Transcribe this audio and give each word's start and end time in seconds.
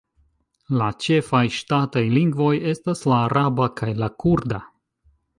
La 0.81 0.85
ĉefaj 1.03 1.41
ŝtataj 1.57 2.01
lingvoj 2.15 2.49
estas 2.71 3.03
la 3.11 3.19
araba 3.27 3.67
kaj 3.81 3.91
la 4.05 4.09
kurda. 4.25 4.63